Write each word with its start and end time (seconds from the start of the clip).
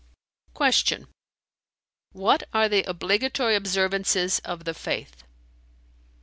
Q 0.55 1.07
"What 2.11 2.41
are 2.55 2.67
the 2.67 2.81
obligatory 2.89 3.55
observances 3.55 4.39
of 4.39 4.65
the 4.65 4.73
Faith?" 4.73 5.23